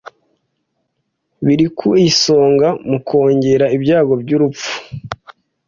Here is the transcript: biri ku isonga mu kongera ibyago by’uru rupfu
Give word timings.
biri 1.45 1.67
ku 1.77 1.89
isonga 2.09 2.67
mu 2.89 2.97
kongera 3.07 3.65
ibyago 3.75 4.13
by’uru 4.21 4.45
rupfu 4.49 4.71